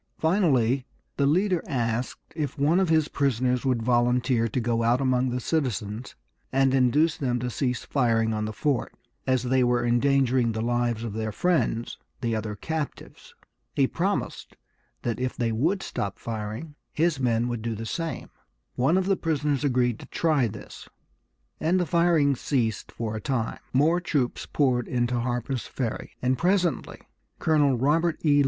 Finally 0.17 0.87
the 1.17 1.27
leader 1.27 1.61
asked 1.67 2.33
if 2.35 2.57
one 2.57 2.79
of 2.79 2.89
his 2.89 3.07
prisoners 3.07 3.63
would 3.63 3.83
volunteer 3.83 4.47
to 4.47 4.59
go 4.59 4.81
out 4.81 4.99
among 4.99 5.29
the 5.29 5.39
citizens 5.39 6.15
and 6.51 6.73
induce 6.73 7.17
them 7.17 7.37
to 7.37 7.51
cease 7.51 7.85
firing 7.85 8.33
on 8.33 8.45
the 8.45 8.51
fort, 8.51 8.95
as 9.27 9.43
they 9.43 9.63
were 9.63 9.85
endangering 9.85 10.53
the 10.53 10.61
lives 10.63 11.03
of 11.03 11.13
their 11.13 11.31
friends, 11.31 11.99
the 12.21 12.35
other 12.35 12.55
captives. 12.55 13.35
He 13.75 13.85
promised 13.85 14.57
that 15.03 15.19
if 15.19 15.37
they 15.37 15.51
would 15.51 15.83
stop 15.83 16.17
firing 16.17 16.73
his 16.91 17.19
men 17.19 17.47
would 17.47 17.61
do 17.61 17.75
the 17.75 17.85
same. 17.85 18.31
One 18.73 18.97
of 18.97 19.05
the 19.05 19.15
prisoners 19.15 19.63
agreed 19.63 19.99
to 19.99 20.07
try 20.07 20.47
this, 20.47 20.89
and 21.59 21.79
the 21.79 21.85
firing 21.85 22.35
ceased 22.35 22.91
for 22.91 23.15
a 23.15 23.21
time. 23.21 23.59
More 23.71 24.01
troops 24.01 24.47
poured 24.47 24.87
into 24.87 25.19
Harper's 25.19 25.67
Ferry, 25.67 26.13
and 26.23 26.39
presently 26.39 27.01
Colonel 27.37 27.77
Robert 27.77 28.17
E. 28.25 28.39